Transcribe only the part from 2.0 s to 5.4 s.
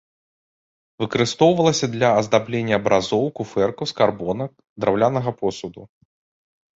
аздаблення абразоў, куфэркаў, скарбонак, драўлянага